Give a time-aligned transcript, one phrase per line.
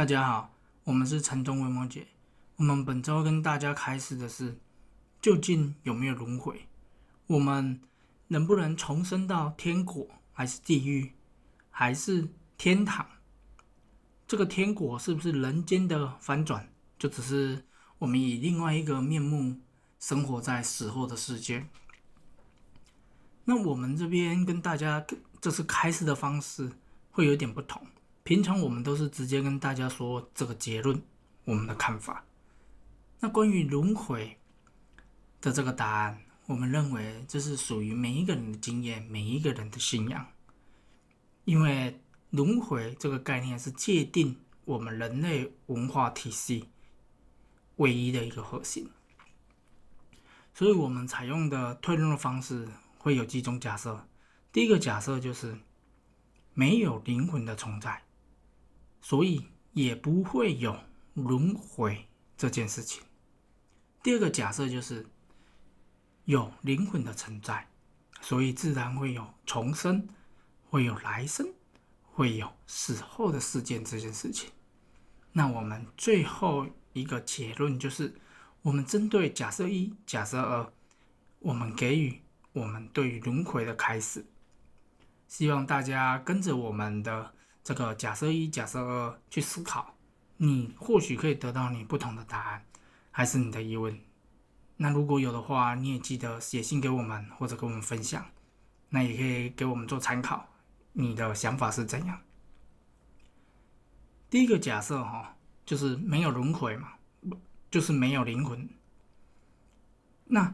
[0.00, 0.50] 大家好，
[0.84, 2.06] 我们是城中维摩姐。
[2.56, 4.58] 我们本周跟大家开始的是，
[5.20, 6.66] 究竟有没有轮回？
[7.26, 7.78] 我们
[8.28, 11.12] 能不能重生到天国，还是地狱，
[11.70, 12.26] 还是
[12.56, 13.06] 天堂？
[14.26, 16.72] 这个天国是不是人间的翻转？
[16.98, 17.62] 就只是
[17.98, 19.58] 我们以另外一个面目
[19.98, 21.66] 生活在死后的世界？
[23.44, 25.04] 那我们这边跟大家
[25.42, 26.72] 这次开始的方式
[27.10, 27.86] 会有点不同。
[28.30, 31.02] 平常我们都是直接跟大家说这个结论，
[31.44, 32.24] 我们的看法。
[33.18, 34.38] 那关于轮回
[35.40, 40.24] 的这个答案，我们认为这是属于每一个人的经验，每一个人的信仰。
[41.44, 46.68] 因为轮回这个概念是界定我们人类文化体系
[47.78, 48.88] 唯一的一个核心，
[50.54, 54.06] 所以我们采用的推论的方式会有几种假设。
[54.52, 55.58] 第一个假设就是
[56.54, 58.04] 没有灵魂的存在。
[59.00, 60.76] 所以也不会有
[61.14, 62.06] 轮回
[62.36, 63.02] 这件事情。
[64.02, 65.06] 第二个假设就是
[66.24, 67.68] 有灵魂的存在，
[68.20, 70.08] 所以自然会有重生，
[70.68, 71.52] 会有来生，
[72.02, 74.50] 会有死后的事件这件事情。
[75.32, 78.14] 那我们最后一个结论就是，
[78.62, 80.72] 我们针对假设一、假设二，
[81.38, 82.20] 我们给予
[82.52, 84.26] 我们对于轮回的开始，
[85.26, 87.34] 希望大家跟着我们的。
[87.70, 89.94] 这个假设一、假设二去思考，
[90.38, 92.66] 你或许可以得到你不同的答案，
[93.12, 93.96] 还是你的疑问。
[94.76, 98.26] 那如果有的话，你也记得写信给我们，或者跟我们分享。
[98.88, 100.48] 那也可以给我们做参考，
[100.94, 102.18] 你的想法是怎样？
[104.28, 106.94] 第一个假设哈，就是没有轮回嘛，
[107.70, 108.68] 就是没有灵魂。
[110.24, 110.52] 那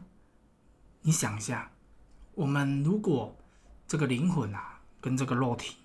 [1.01, 1.71] 你想一下，
[2.35, 3.35] 我们如果
[3.87, 5.77] 这个灵魂啊，跟这个肉体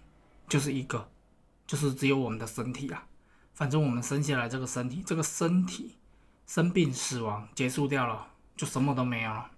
[0.46, 1.08] 就是一个。
[1.72, 3.02] 就是只有我们的身体啊，
[3.54, 5.96] 反正我们生下来这个身体，这个身体
[6.46, 9.50] 生病死亡结束掉了，就什么都没有了，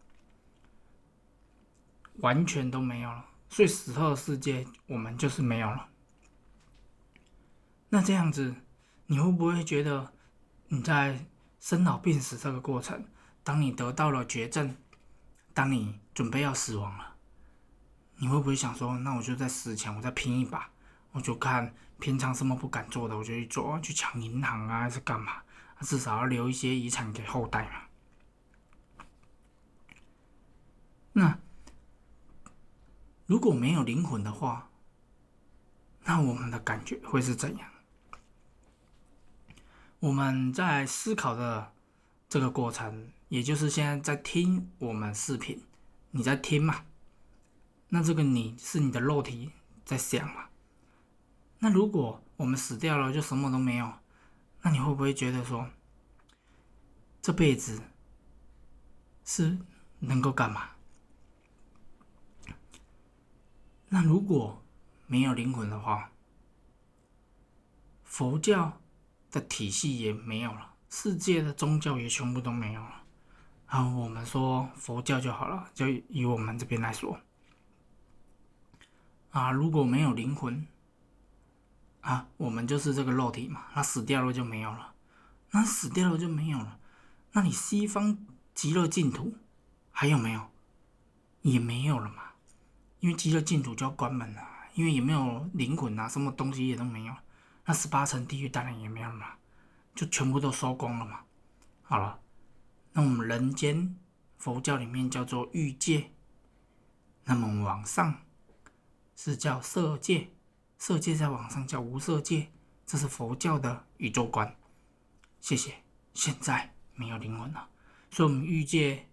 [2.19, 3.25] 完全都没有了。
[3.49, 5.89] 所以死后的世界我们就是没有了。
[7.89, 8.55] 那这样子，
[9.06, 10.12] 你会不会觉得
[10.69, 11.27] 你在
[11.59, 13.05] 生老病死这个过程，
[13.43, 14.77] 当你得到了绝症，
[15.53, 17.16] 当你准备要死亡了，
[18.19, 20.71] 你会不会想说，那我就在死前我再拼一把？
[21.10, 25.43] 我就看平常什么不敢做的，我就去做，去抢银行啊，还是干嘛？
[25.81, 27.82] 至少要留一些遗产给后代嘛。
[31.12, 31.38] 那
[33.27, 34.71] 如果没有灵魂的话，
[36.04, 37.69] 那我们的感觉会是怎样？
[40.00, 41.72] 我们在思考的
[42.28, 45.62] 这个过程，也就是现在在听我们视频，
[46.10, 46.84] 你在听嘛？
[47.88, 49.53] 那这个你是你的肉体
[49.84, 50.47] 在想嘛？
[51.59, 53.91] 那如果我们死掉了，就什么都没有，
[54.60, 55.66] 那你会不会觉得说，
[57.22, 57.81] 这辈子
[59.25, 59.56] 是
[60.00, 60.70] 能够干嘛？
[63.88, 64.62] 那如果
[65.06, 66.10] 没有灵魂的话，
[68.03, 68.81] 佛教
[69.31, 73.04] 的体系也没有了，世界的宗教也全部都没有了。
[73.66, 77.19] 啊，我们说佛教就好了，就以我们这边来说，
[79.31, 80.66] 啊，如果没有灵魂。
[82.04, 84.92] 啊，我们就是这个肉体嘛，那死掉了就没有了，
[85.53, 86.78] 那死掉了就没有了，
[87.32, 88.19] 那你西方
[88.54, 89.34] 极乐净土
[89.91, 90.50] 还有没有？
[91.41, 92.32] 也没有了嘛，
[93.00, 94.42] 因为极乐净土就要关门了，
[94.75, 97.15] 因为也没有灵魂啊，什么东西也都没有，
[97.65, 99.26] 那十八层地狱当然也没有了嘛，
[99.94, 101.21] 就全部都收光了嘛。
[101.82, 102.21] 好了，
[102.92, 103.97] 那我们人间
[104.36, 106.10] 佛教里面叫做欲界，
[107.25, 108.21] 那么往上
[109.16, 110.28] 是叫色界。
[110.79, 112.49] 色界在网上叫无色界，
[112.85, 114.57] 这是佛教的宇宙观。
[115.41, 115.75] 谢谢。
[116.15, 117.69] 现在没有灵魂了，
[118.11, 119.09] 所以我们欲界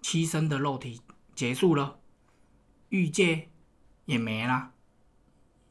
[0.00, 1.02] 七身的肉体
[1.34, 1.98] 结束了，
[2.90, 3.50] 欲界
[4.04, 4.72] 也没了，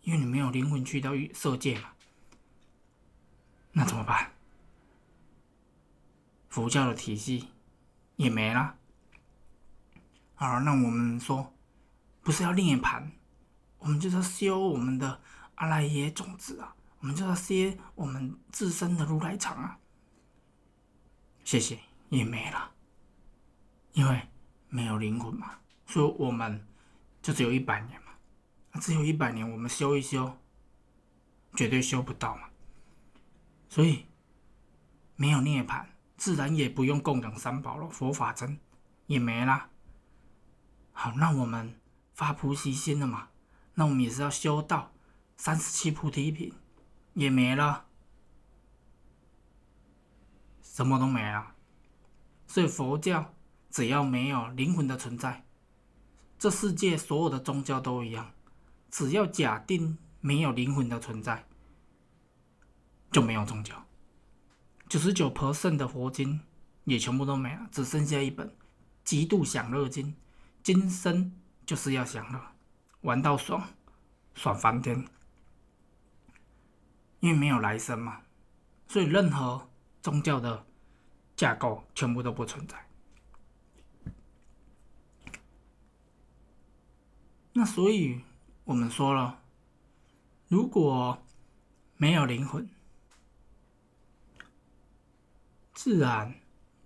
[0.01, 1.91] 因为你没有灵魂去到欲色界嘛。
[3.71, 4.33] 那怎么办？
[6.49, 7.47] 佛教的体系
[8.17, 8.75] 也没了。
[10.35, 11.53] 好，那我们说，
[12.21, 13.11] 不是要涅盘？
[13.85, 15.21] 我们就是要修我们的
[15.53, 17.53] 阿赖耶种子啊，我们就要修
[17.93, 19.77] 我们自身的如来藏啊。
[21.43, 21.77] 谢谢，
[22.09, 22.71] 也没了，
[23.93, 24.27] 因为
[24.69, 26.65] 没有灵魂嘛，所以我们
[27.21, 28.81] 就只有一百年嘛。
[28.81, 30.35] 只有一百年，我们修一修，
[31.53, 32.49] 绝对修不到嘛。
[33.69, 34.07] 所以
[35.15, 35.85] 没有涅槃，
[36.17, 38.59] 自然也不用供养三宝了，佛法真
[39.05, 39.69] 也没了。
[40.91, 41.79] 好，那我们
[42.15, 43.27] 发菩提心了嘛？
[43.75, 44.91] 那我们也是要修到
[45.37, 46.53] 三十七菩提品，
[47.13, 47.85] 也没了。
[50.61, 51.53] 什么都没了。
[52.47, 53.33] 所以佛教
[53.69, 55.45] 只要没有灵魂的存在，
[56.39, 58.31] 这世界所有的宗教都一样，
[58.89, 61.45] 只要假定没有灵魂的存在，
[63.11, 63.85] 就没有宗教。
[64.87, 66.41] 九十九 percent 的佛经
[66.83, 68.47] 也全部都没了，只剩下一本
[69.03, 70.07] 《极度享乐经》，
[70.63, 71.33] 今生
[71.65, 72.54] 就是要享乐，
[73.05, 73.69] 玩到爽，
[74.33, 75.05] 爽翻天。
[77.19, 78.23] 因为没有来生嘛，
[78.87, 79.69] 所以任何
[80.01, 80.65] 宗教的
[81.35, 82.87] 架构全部都不存在。
[87.53, 88.21] 那所以
[88.63, 89.41] 我们说了，
[90.47, 91.23] 如果
[91.97, 92.69] 没有灵魂，
[95.73, 96.35] 自然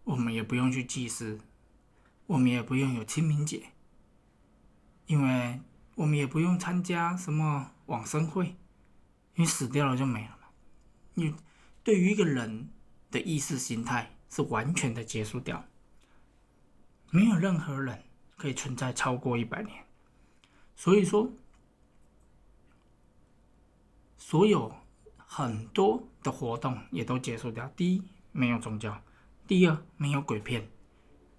[0.04, 1.40] 我们也不用去祭祀，
[2.28, 3.72] 我们也不用有清明节，
[5.08, 5.60] 因为
[6.00, 8.56] 我们也不用参加什么往生会，
[9.36, 10.48] 你死掉了就没了嘛。
[11.16, 11.36] 你
[11.84, 12.70] 对于一个人
[13.12, 15.66] 的意识形态是完全的结束掉，
[17.12, 18.02] 没有任何人
[18.38, 19.86] 可以存在超过一百年。
[20.74, 21.34] 所以说，
[24.18, 24.74] 所有
[25.18, 27.68] 很多的活动也都结束掉。
[27.76, 28.02] 第一，
[28.32, 28.94] 没有宗教；
[29.46, 30.64] 第二，没有鬼片；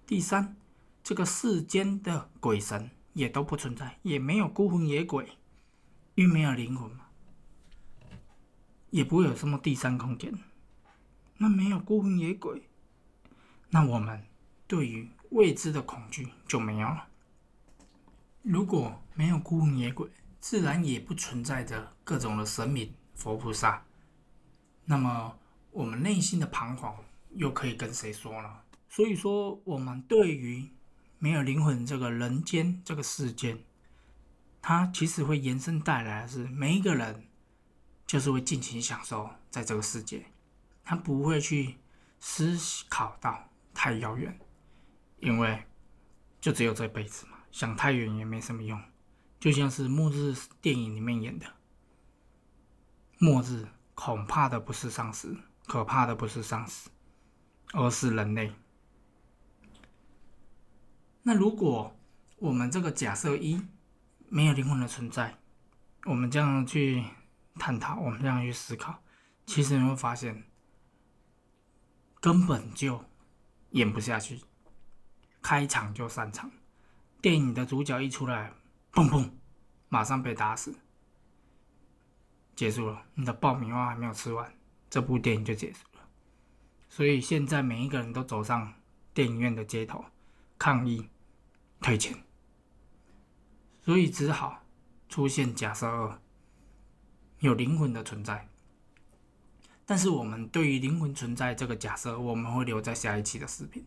[0.05, 0.55] 第三，
[1.01, 5.37] 这个世间的鬼神也都不存在，也没有孤魂野鬼，
[6.15, 7.05] 因为没有灵魂嘛，
[8.89, 10.33] 也不会有什么第三空间。
[11.37, 12.61] 那没有孤魂野鬼，
[13.69, 14.23] 那我们
[14.67, 17.07] 对于未知的恐惧就没有了。
[18.43, 20.09] 如果没有孤魂野鬼，
[20.39, 23.83] 自然也不存在着各种的神明、佛菩萨。
[24.85, 25.37] 那么，
[25.71, 26.95] 我们内心的彷徨
[27.31, 28.59] 又可以跟谁说呢？
[28.89, 30.69] 所以说，我们对于
[31.23, 33.55] 没有灵魂这个人间这个世界，
[34.59, 37.27] 它其实会延伸带来的是每一个人
[38.07, 40.25] 就是会尽情享受在这个世界，
[40.83, 41.77] 他不会去
[42.19, 42.57] 思
[42.89, 44.35] 考到太遥远，
[45.19, 45.63] 因为
[46.39, 47.37] 就只有这辈子嘛。
[47.51, 48.81] 想太远也没什么用，
[49.39, 51.45] 就像是末日电影里面演的，
[53.19, 55.37] 末日恐怕的不是丧尸，
[55.67, 56.89] 可怕的不是丧尸，
[57.73, 58.51] 而是人类。
[61.23, 61.95] 那如果
[62.37, 63.61] 我们这个假设一
[64.29, 65.37] 没有灵魂的存在，
[66.05, 67.03] 我们这样去
[67.55, 69.03] 探讨，我们这样去思考，
[69.45, 70.43] 其实你会发现
[72.19, 73.05] 根本就
[73.71, 74.39] 演不下去，
[75.41, 76.49] 开场就散场。
[77.21, 78.51] 电影的主角一出来，
[78.91, 79.29] 砰砰，
[79.89, 80.73] 马上被打死，
[82.55, 83.05] 结束了。
[83.13, 84.51] 你的爆米花还没有吃完，
[84.89, 86.01] 这部电影就结束了。
[86.89, 88.73] 所以现在每一个人都走上
[89.13, 90.03] 电影院的街头
[90.63, 91.09] 抗议
[91.79, 92.15] 退钱，
[93.81, 94.63] 所以只好
[95.09, 96.21] 出现假设二，
[97.39, 98.47] 有灵魂的存在。
[99.87, 103.83] 但是我们对于灵魂存在这个假设，我们会留在下一期的视频，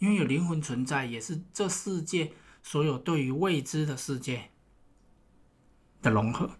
[0.00, 2.32] 因为有灵魂存在也是这世界。
[2.64, 4.50] 所有对于未知的世界
[6.02, 6.50] 的融合、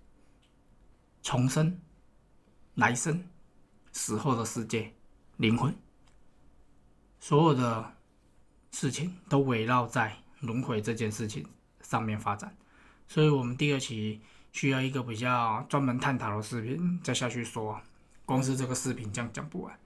[1.23, 1.81] 重生、
[2.75, 3.29] 来生、
[3.91, 4.95] 死后的世界、
[5.39, 5.75] 灵魂，
[7.19, 7.97] 所有的
[8.75, 11.47] 事情都围绕在轮回这件事情
[11.81, 12.53] 上面发展。
[13.07, 17.81] 所以，我们第二期需要一个比较专门探讨的视频再下去说。
[18.27, 19.79] 光是这个视频这样讲不完。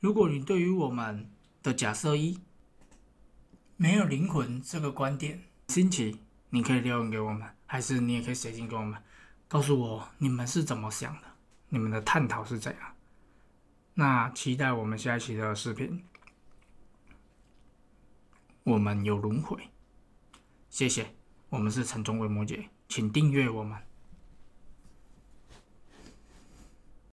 [0.00, 1.28] 如果你对于我们
[1.62, 2.38] 的假设一
[3.76, 9.02] 没有灵魂这个观点，新奇，你可以留言给我们，还是你也可以写信给我们，
[9.48, 11.22] 告诉我你们是怎么想的，
[11.70, 12.94] 你们的探讨是怎样。
[13.94, 16.04] 那期待我们下一期的视频。
[18.70, 19.58] 我们有轮回，
[20.68, 21.04] 谢谢。
[21.48, 23.76] 我们是城中为摩羯，请订阅我们。